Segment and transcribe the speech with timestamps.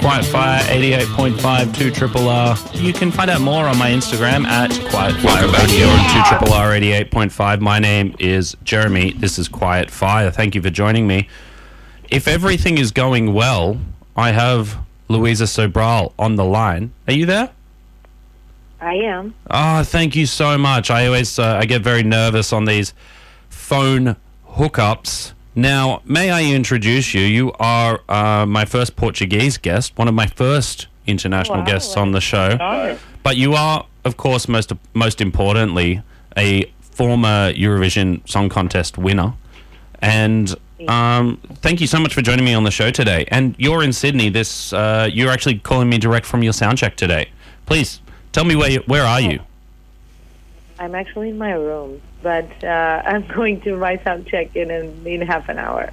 [0.00, 2.58] Quiet Fire 88.5 2 Triple R.
[2.74, 6.52] You can find out more on my Instagram at Quiet Fire Radio and 2 Triple
[6.52, 7.60] R 88.5.
[7.60, 9.12] My name is Jeremy.
[9.12, 10.32] This is Quiet Fire.
[10.32, 11.28] Thank you for joining me.
[12.08, 13.78] If everything is going well,
[14.16, 16.92] I have Luisa Sobral on the line.
[17.06, 17.50] Are you there?
[18.80, 19.32] I am.
[19.48, 20.90] Oh, thank you so much.
[20.90, 22.94] I always uh, I get very nervous on these
[23.48, 24.16] phone
[24.56, 25.32] hookups.
[25.54, 27.22] Now, may I introduce you?
[27.22, 31.64] You are uh, my first Portuguese guest, one of my first international Wow.
[31.66, 32.56] guests on the show.
[33.22, 36.02] But you are, of course, most most importantly,
[36.36, 39.34] a former Eurovision Song Contest winner.
[40.00, 40.54] And
[40.88, 43.26] um, thank you so much for joining me on the show today.
[43.28, 44.30] And you're in Sydney.
[44.30, 47.30] This uh, you're actually calling me direct from your sound check today.
[47.66, 48.00] Please
[48.32, 49.40] tell me where you, where are you?
[50.80, 52.66] I'm actually in my room, but uh,
[53.04, 55.90] I'm going to my sound check in in, in half an hour.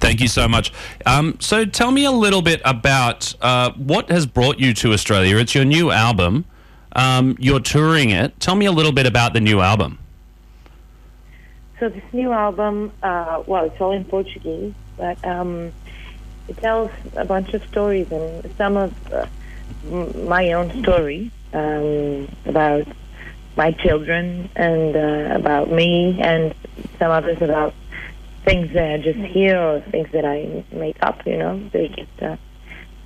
[0.00, 0.72] Thank you so much.
[1.06, 5.38] Um, so tell me a little bit about uh, what has brought you to Australia.
[5.38, 6.44] It's your new album.
[6.94, 8.38] Um, you're touring it.
[8.38, 9.98] Tell me a little bit about the new album.
[11.80, 15.72] So this new album, uh, well, it's all in Portuguese, but um,
[16.48, 19.26] it tells a bunch of stories and some of uh,
[19.90, 22.86] m- my own story um, about
[23.58, 26.54] my children and uh, about me, and
[26.98, 27.74] some others about
[28.44, 31.26] things that I just hear or things that I make up.
[31.26, 32.36] You know, there's just uh,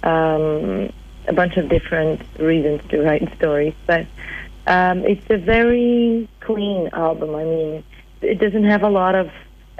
[0.07, 0.93] um,
[1.27, 4.07] a bunch of different reasons to write stories, but
[4.67, 7.35] um, it's a very clean album.
[7.35, 7.85] I mean,
[8.21, 9.31] it doesn't have a lot of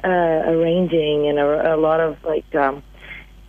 [0.03, 2.83] uh, arranging and a, a lot of like um,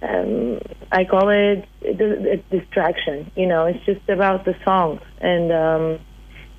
[0.02, 0.60] um,
[0.92, 3.32] I call it a distraction.
[3.38, 6.00] You know, it's just about the songs and um,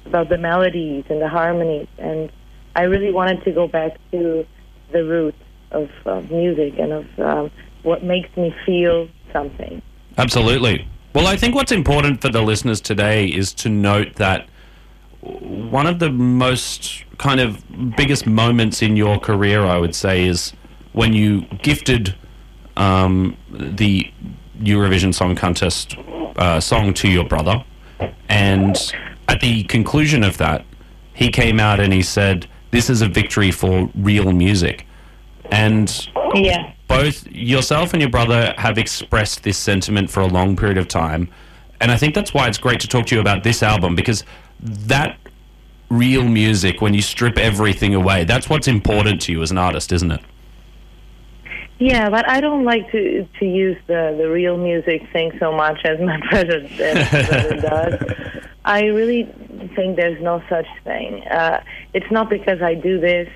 [0.07, 1.89] about the melodies and the harmonies.
[1.99, 2.31] And
[2.77, 4.47] I really wanted to go back to
[4.93, 5.39] the roots
[5.71, 7.51] of, of music and of um,
[7.83, 9.83] what makes me feel something.
[10.17, 10.89] Absolutely.
[11.15, 14.49] Well, I think what's important for the listeners today is to note that
[15.21, 17.63] one of the most kind of
[17.97, 20.53] biggest moments in your career, I would say, is
[20.93, 22.15] when you gifted
[22.77, 24.13] um, the
[24.61, 25.97] Eurovision Song Contest
[26.37, 27.65] uh, song to your brother.
[28.29, 28.77] And
[29.29, 30.65] at the conclusion of that,
[31.15, 34.87] he came out and he said, This is a victory for real music.
[35.51, 36.71] And Yeah.
[36.89, 41.29] both yourself and your brother have expressed this sentiment for a long period of time.
[41.81, 44.25] And I think that's why it's great to talk to you about this album because
[44.61, 45.19] that
[45.91, 49.93] real music, when you strip everything away, that's what's important to you as an artist,
[49.93, 50.21] isn't it?
[51.79, 55.85] Yeah, but I don't like to to use the the real music thing so much
[55.85, 58.44] as my brother, as my brother does.
[58.65, 59.25] I really
[59.77, 61.23] think there's no such thing.
[61.25, 63.29] Uh, it's not because I do this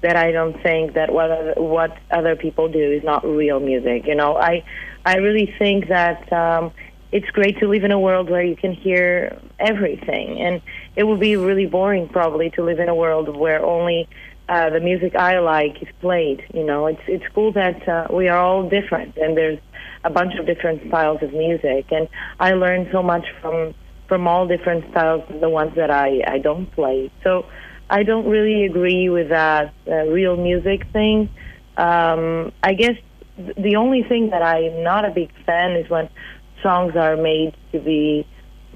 [0.00, 4.06] that I don't think that what other, what other people do is not real music.
[4.06, 4.64] You know, I
[5.04, 6.72] I really think that um,
[7.12, 10.62] it's great to live in a world where you can hear everything, and
[10.96, 14.08] it would be really boring probably to live in a world where only
[14.48, 16.42] uh, the music I like is played.
[16.54, 19.58] You know, it's it's cool that uh, we are all different, and there's
[20.04, 22.08] a bunch of different styles of music, and
[22.40, 23.74] I learned so much from
[24.14, 27.10] from all different styles, the ones that I I don't play.
[27.24, 27.46] So
[27.90, 31.28] I don't really agree with that uh, real music thing.
[31.76, 32.96] Um, I guess
[33.36, 36.08] th- the only thing that I'm not a big fan is when
[36.62, 38.24] songs are made to be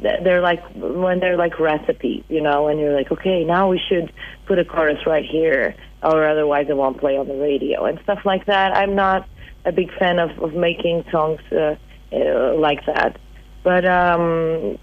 [0.03, 4.13] they're like when they're like recipes, you know, and you're like, okay, now we should
[4.49, 8.23] put a chorus right here, or otherwise it won't play on the radio and stuff
[8.25, 8.77] like that.
[8.77, 9.29] I'm not
[9.65, 11.77] a big fan of, of making songs uh,
[12.13, 13.21] uh, like that,
[13.63, 14.79] but um,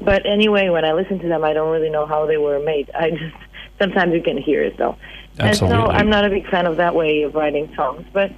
[0.00, 2.90] but anyway, when I listen to them, I don't really know how they were made.
[2.94, 3.36] I just
[3.78, 4.96] sometimes you can hear it though,
[5.38, 8.32] and so I'm not a big fan of that way of writing songs, but.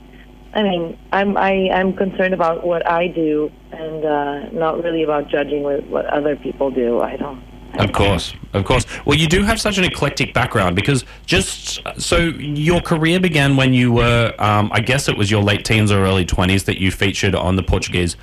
[0.57, 5.29] I mean, I'm I, I'm concerned about what I do, and uh, not really about
[5.29, 7.01] judging what, what other people do.
[7.01, 7.43] I don't.
[7.79, 8.87] Of course, of course.
[9.05, 13.75] Well, you do have such an eclectic background because just so your career began when
[13.75, 16.91] you were, um, I guess it was your late teens or early 20s that you
[16.91, 18.17] featured on the Portuguese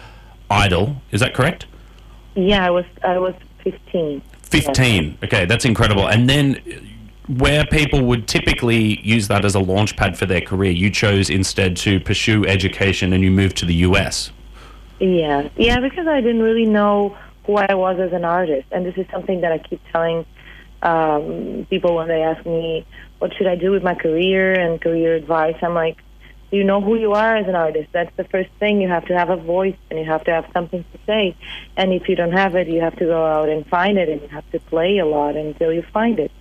[0.49, 0.95] Idol.
[1.11, 1.65] Is that correct?
[2.35, 4.21] Yeah, I was I was 15.
[4.43, 5.17] 15.
[5.23, 6.07] Okay, that's incredible.
[6.07, 6.61] And then
[7.27, 11.29] where people would typically use that as a launch pad for their career, you chose
[11.29, 14.31] instead to pursue education and you moved to the US.
[14.99, 18.95] Yeah, yeah, because I didn't really know who I was as an artist, and this
[18.97, 20.25] is something that I keep telling
[20.83, 22.85] um, people when they ask me
[23.19, 25.55] what should I do with my career and career advice.
[25.61, 25.97] I'm like,
[26.51, 27.89] you know who you are as an artist?
[27.93, 28.81] That's the first thing.
[28.81, 31.35] You have to have a voice and you have to have something to say.
[31.77, 34.21] And if you don't have it, you have to go out and find it, and
[34.21, 36.31] you have to play a lot until you find it.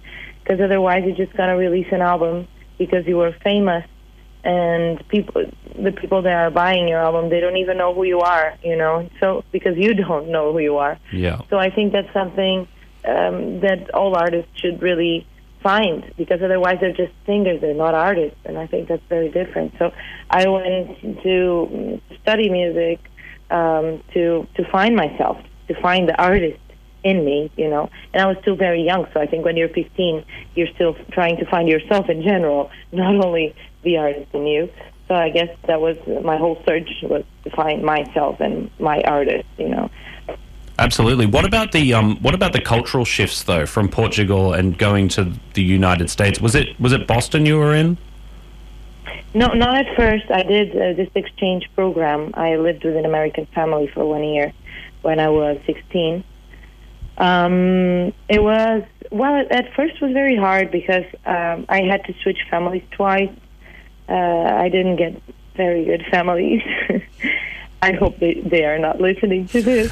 [0.42, 2.48] Because otherwise, you're just gonna release an album
[2.78, 3.84] because you were famous
[4.42, 5.44] and people
[5.78, 8.74] the people that are buying your album they don't even know who you are you
[8.74, 11.42] know so because you don't know who you are Yeah.
[11.50, 12.66] so i think that's something
[13.04, 15.26] um, that all artists should really
[15.62, 19.74] find because otherwise they're just singers they're not artists and i think that's very different.
[19.78, 19.92] So
[20.30, 23.00] i went to study music
[23.50, 26.60] um, to to find myself to find the artist
[27.02, 27.90] in me you know.
[28.12, 30.24] And i was still very young so i think when you're 15
[30.54, 34.70] you're still trying to find yourself in general not only the artist in you.
[35.08, 39.48] So i guess that was my whole search was to find myself and my artist
[39.58, 39.90] you know
[40.80, 41.26] Absolutely.
[41.26, 45.30] What about the um, what about the cultural shifts though from Portugal and going to
[45.52, 46.40] the United States?
[46.40, 47.98] Was it was it Boston you were in?
[49.34, 50.30] No, not at first.
[50.30, 52.30] I did uh, this exchange program.
[52.32, 54.54] I lived with an American family for one year
[55.02, 56.24] when I was 16.
[57.18, 58.82] Um, it was,
[59.12, 63.30] well, at, first it was very hard because um, I had to switch families twice.
[64.08, 65.22] Uh, I didn't get
[65.54, 66.62] very good families.
[67.82, 69.90] I hope they, they are not listening to this.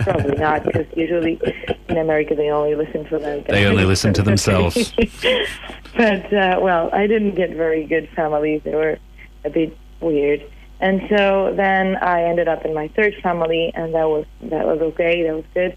[0.00, 1.40] probably not, because usually
[1.88, 4.92] in America they only listen to American They only listen to themselves.
[5.96, 8.60] but uh, well, I didn't get very good families.
[8.64, 8.98] They were
[9.44, 10.42] a bit weird,
[10.80, 14.80] and so then I ended up in my third family, and that was that was
[14.80, 15.22] okay.
[15.22, 15.76] That was good.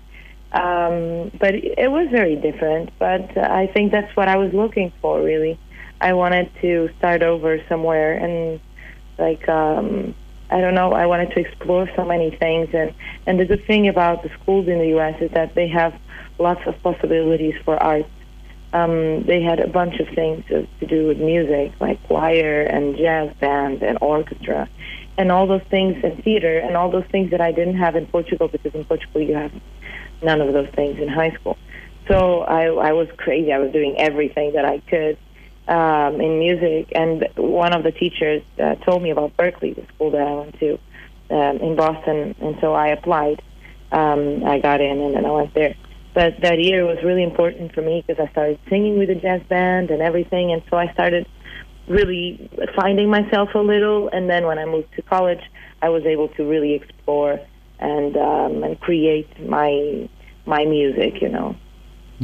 [0.51, 2.91] Um, but it was very different.
[2.99, 5.21] But uh, I think that's what I was looking for.
[5.21, 5.57] Really,
[6.01, 8.59] I wanted to start over somewhere, and
[9.17, 10.13] like um,
[10.49, 12.69] I don't know, I wanted to explore so many things.
[12.73, 12.93] And
[13.25, 15.21] and the good thing about the schools in the U.S.
[15.21, 15.93] is that they have
[16.39, 18.05] lots of possibilities for art
[18.73, 22.97] um, they had a bunch of things to, to do with music, like choir and
[22.97, 24.67] jazz band and orchestra,
[25.17, 28.07] and all those things and theater, and all those things that I didn't have in
[28.07, 29.51] Portugal because in Portugal you have
[30.23, 31.57] none of those things in high school.
[32.07, 33.53] So I, I was crazy.
[33.53, 35.17] I was doing everything that I could
[35.67, 40.11] um, in music, and one of the teachers uh, told me about Berklee, the school
[40.11, 40.73] that I went to
[41.29, 43.41] um, in Boston, and so I applied.
[43.91, 45.75] Um, I got in, and then I went there
[46.13, 49.41] but that year was really important for me because I started singing with a jazz
[49.49, 51.27] band and everything, and so I started
[51.87, 54.09] really finding myself a little.
[54.09, 55.41] And then when I moved to college,
[55.81, 57.39] I was able to really explore
[57.79, 60.07] and um, and create my
[60.45, 61.55] my music, you know.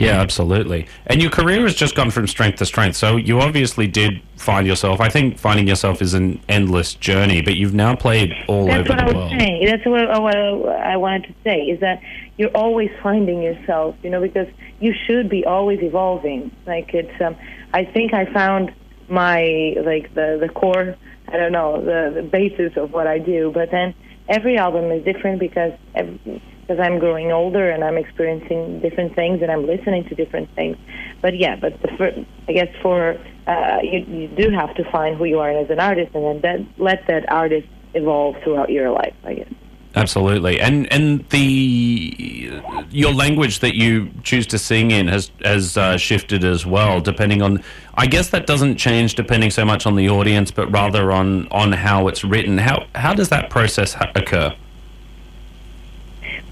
[0.05, 0.87] Yeah, absolutely.
[1.07, 2.95] And your career has just gone from strength to strength.
[2.95, 5.01] So you obviously did find yourself.
[5.01, 8.89] I think finding yourself is an endless journey, but you've now played all That's over
[8.89, 9.65] what I was saying.
[9.65, 12.01] That's what, what I wanted to say is that
[12.37, 14.47] you're always finding yourself, you know, because
[14.79, 16.51] you should be always evolving.
[16.65, 17.35] Like it's, um,
[17.73, 18.73] I think I found
[19.09, 20.95] my like the the core.
[21.27, 23.93] I don't know the the basis of what I do, but then
[24.29, 29.51] every album is different because because I'm growing older and I'm experiencing different things and
[29.51, 30.77] I'm listening to different things.
[31.21, 33.17] But yeah, but the fir- I guess for
[33.47, 36.41] uh, you you do have to find who you are as an artist and then
[36.43, 39.15] that let that artist evolve throughout your life.
[39.23, 39.53] I guess.
[39.95, 45.97] Absolutely, and and the your language that you choose to sing in has has uh,
[45.97, 47.63] shifted as well, depending on.
[47.95, 51.71] I guess that doesn't change depending so much on the audience, but rather on on
[51.71, 52.59] how it's written.
[52.59, 54.55] How how does that process ha- occur?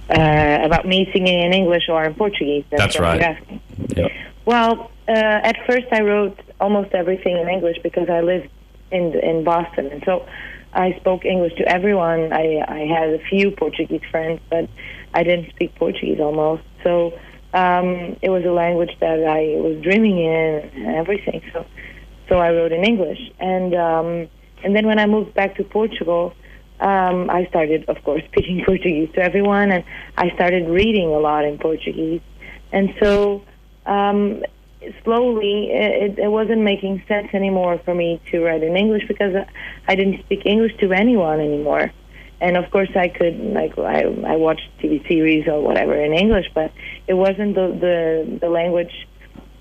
[0.09, 2.65] Uh, about me singing in English or in Portuguese.
[2.71, 3.37] That's what right.
[3.95, 4.11] Yep.
[4.45, 8.49] Well, uh, at first I wrote almost everything in English because I lived
[8.89, 10.25] in in Boston, and so
[10.77, 12.31] I spoke English to everyone.
[12.31, 14.69] I I had a few Portuguese friends, but
[15.13, 16.61] I didn't speak Portuguese almost.
[16.83, 17.17] So
[17.53, 21.41] um, it was a language that I was dreaming in and everything.
[21.51, 21.65] So
[22.29, 24.29] so I wrote in English, and um,
[24.63, 26.33] and then when I moved back to Portugal.
[26.79, 29.83] Um, I started, of course, speaking Portuguese to everyone, and
[30.15, 32.21] I started reading a lot in Portuguese.
[32.71, 33.41] And so
[33.87, 34.43] um,
[35.03, 39.33] slowly it, it wasn't making sense anymore for me to write in English because
[39.87, 41.91] I didn't speak English to anyone anymore.
[42.39, 46.45] And of course, I could like I, I watched TV series or whatever in English,
[46.53, 46.71] but
[47.07, 49.07] it wasn't the the, the language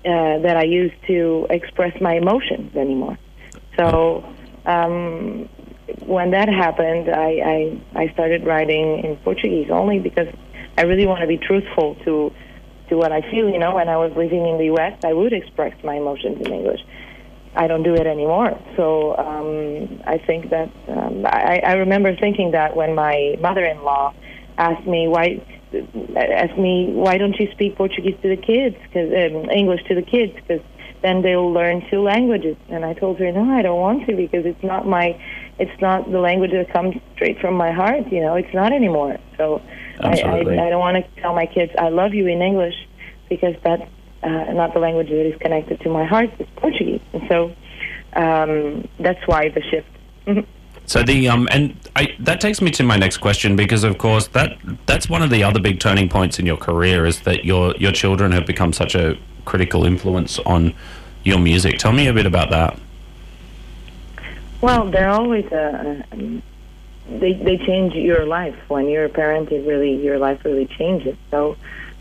[0.05, 3.17] uh, that I used to express my emotions anymore.
[3.77, 4.23] So
[4.65, 5.49] um,
[6.05, 10.27] when that happened, I, I I started writing in Portuguese only because
[10.77, 12.31] I really want to be truthful to
[12.89, 13.49] to what I feel.
[13.49, 16.53] You know, when I was living in the U.S., I would express my emotions in
[16.53, 16.81] English.
[17.55, 18.57] I don't do it anymore.
[18.75, 24.13] So um, I think that um, I, I remember thinking that when my mother-in-law
[24.57, 25.41] asked me why
[26.15, 30.01] asked me why don't you speak Portuguese to the kids because um, English to the
[30.01, 30.61] kids because
[31.03, 34.45] then they'll learn two languages and I told her no I don't want to because
[34.45, 35.19] it's not my
[35.59, 39.17] it's not the language that comes straight from my heart you know it's not anymore
[39.37, 39.61] so
[39.99, 42.75] I, I, I don't want to tell my kids I love you in English
[43.29, 43.83] because that's
[44.23, 47.55] uh, not the language that is connected to my heart it's Portuguese and so
[48.17, 50.47] um, that's why the shift.
[50.85, 54.27] So the um and I, that takes me to my next question because of course
[54.29, 57.75] that that's one of the other big turning points in your career is that your
[57.77, 60.73] your children have become such a critical influence on
[61.23, 61.77] your music.
[61.77, 62.79] Tell me a bit about that.
[64.61, 66.41] Well, they're always a, um,
[67.09, 69.51] they they change your life when you're a parent.
[69.51, 71.15] It really your life really changes.
[71.31, 71.55] So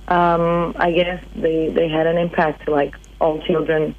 [0.09, 3.95] um, I guess they they had an impact like all children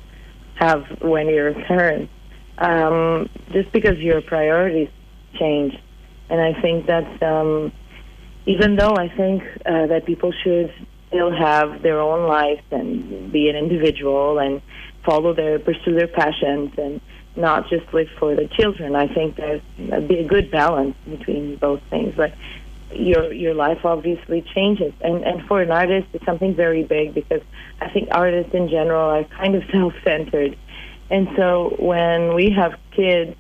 [0.56, 2.10] have when you're a parent.
[2.58, 4.90] Um, just because your priorities
[5.40, 5.78] change,
[6.30, 7.72] and I think that um,
[8.48, 10.74] even though I think uh, that people should
[11.10, 14.62] still have their own lives and be an individual and
[15.06, 17.00] follow their pursue their passions and
[17.38, 18.96] not just live for the children.
[18.96, 22.14] I think there's a, a good balance between both things.
[22.16, 22.34] But
[22.92, 27.42] your your life obviously changes, and and for an artist, it's something very big because
[27.82, 30.58] I think artists in general are kind of self-centered,
[31.10, 33.36] and so when we have kids.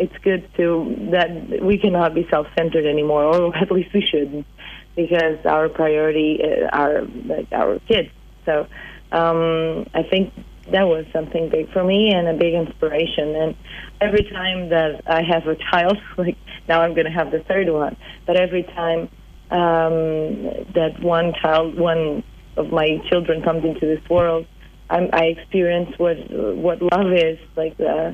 [0.00, 4.46] It's good to that we cannot be self-centered anymore, or at least we shouldn't,
[4.94, 8.08] because our priority uh, are like our kids.
[8.44, 8.68] So
[9.10, 10.32] um, I think
[10.72, 13.34] that was something big for me and a big inspiration.
[13.34, 13.56] And
[14.00, 16.36] every time that I have a child, like
[16.68, 17.96] now I'm going to have the third one,
[18.26, 19.08] but every time
[19.50, 22.22] um, that one child, one
[22.56, 24.46] of my children comes into this world,
[24.90, 27.78] I'm, I experience what what love is like.
[27.78, 28.12] Uh,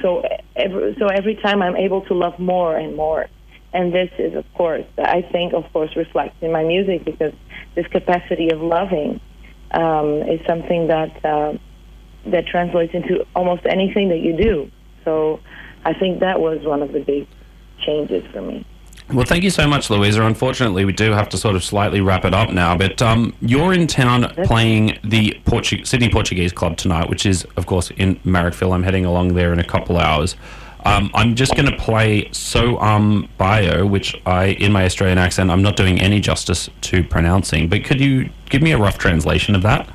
[0.00, 0.22] so
[0.56, 3.26] every so every time I'm able to love more and more,
[3.74, 7.34] and this is of course I think of course reflects in my music because
[7.74, 9.20] this capacity of loving
[9.70, 11.24] um, is something that.
[11.24, 11.58] Uh,
[12.26, 14.70] that translates into almost anything that you do.
[15.04, 15.40] So
[15.84, 17.26] I think that was one of the big
[17.84, 18.64] changes for me.
[19.12, 20.22] Well, thank you so much, Luisa.
[20.22, 23.74] Unfortunately, we do have to sort of slightly wrap it up now, but um, you're
[23.74, 28.72] in town playing the Portu- Sydney Portuguese Club tonight, which is, of course, in Marrickville.
[28.72, 30.36] I'm heading along there in a couple hours.
[30.86, 35.50] Um, I'm just going to play So Um Bio, which I, in my Australian accent,
[35.50, 39.54] I'm not doing any justice to pronouncing, but could you give me a rough translation
[39.54, 39.88] of that?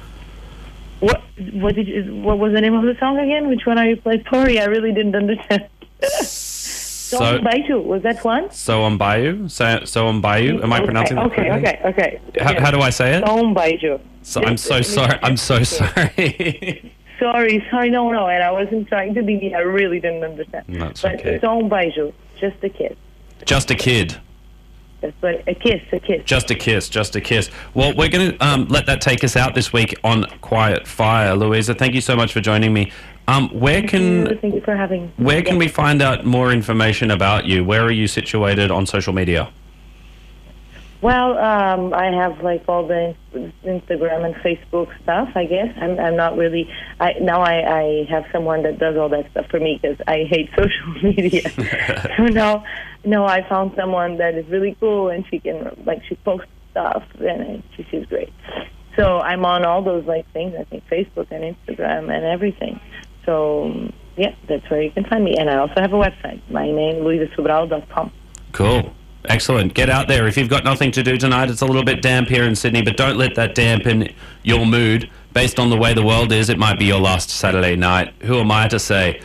[1.00, 1.22] What
[1.54, 3.48] what did you, what was the name of the song again?
[3.48, 4.24] Which one are you playing?
[4.32, 5.68] Sorry, I really didn't understand.
[6.02, 8.52] so on Bayou was that one?
[8.52, 9.48] So on Bayou.
[9.48, 10.62] So so on Bayou.
[10.62, 11.70] Am I okay, pronouncing that okay, correctly?
[11.70, 12.44] Okay, okay, okay.
[12.44, 13.26] How, how, do I say it?
[13.26, 14.00] So on Bayou.
[14.24, 15.18] So I'm so sorry.
[15.24, 16.94] I'm so sorry.
[17.20, 17.90] sorry, sorry.
[17.90, 18.28] No, no.
[18.28, 19.54] And I wasn't trying to be.
[19.56, 20.66] I really didn't understand.
[20.68, 21.40] That's but okay.
[21.40, 22.98] So on Bayou, just a kid.
[23.46, 24.18] Just a kid.
[25.22, 26.24] But a kiss, a kiss.
[26.26, 27.50] Just a kiss, just a kiss.
[27.74, 31.36] Well, we're going to um, let that take us out this week on Quiet Fire.
[31.36, 32.92] Luisa, thank you so much for joining me.
[33.28, 34.38] Um, where thank can you.
[34.42, 35.06] thank you for having?
[35.06, 35.12] Me.
[35.18, 37.64] Where can we find out more information about you?
[37.64, 39.52] Where are you situated on social media?
[41.02, 43.16] Well, um, I have like all the
[43.64, 45.30] Instagram and Facebook stuff.
[45.34, 46.70] I guess I'm, I'm not really.
[47.00, 50.26] I now I, I have someone that does all that stuff for me because I
[50.30, 51.50] hate social media.
[52.18, 52.66] so now,
[53.06, 57.04] no, I found someone that is really cool and she can like she posts stuff
[57.20, 58.34] and she, she's great.
[58.98, 60.54] So I'm on all those like things.
[60.60, 62.82] I think Facebook and Instagram and everything.
[63.26, 65.38] So yeah, that's where you can find me.
[65.38, 66.42] And I also have a website.
[66.50, 68.12] My name luisasobral.com.
[68.52, 68.94] Cool.
[69.26, 69.74] Excellent.
[69.74, 70.28] Get out there.
[70.28, 72.82] If you've got nothing to do tonight, it's a little bit damp here in Sydney,
[72.82, 75.10] but don't let that dampen your mood.
[75.34, 78.14] Based on the way the world is, it might be your last Saturday night.
[78.22, 79.22] Who am I to say?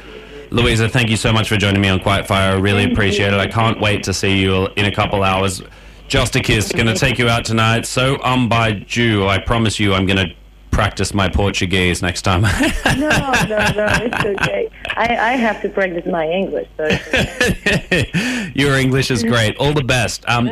[0.50, 2.52] Luisa, thank you so much for joining me on Quiet Fire.
[2.52, 3.40] I really appreciate it.
[3.40, 5.62] I can't wait to see you in a couple hours.
[6.06, 6.70] Just a kiss.
[6.70, 7.86] Going to take you out tonight.
[7.86, 10.34] So um by Jew, I promise you I'm going to
[10.74, 12.42] practice my Portuguese next time.
[12.42, 14.68] no, no, no, it's okay.
[14.96, 16.68] I, I have to practice my English.
[16.76, 16.84] So
[18.54, 19.56] Your English is great.
[19.56, 20.28] All the best.
[20.28, 20.50] Um,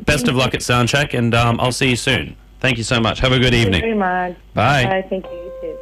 [0.00, 2.36] best of luck at soundcheck, and um, I'll see you soon.
[2.60, 3.20] Thank you so much.
[3.20, 3.80] Have a good Thank you evening.
[3.80, 4.36] very much.
[4.54, 4.84] Bye.
[4.84, 5.06] Bye.
[5.08, 5.32] Thank you.
[5.32, 5.78] You too.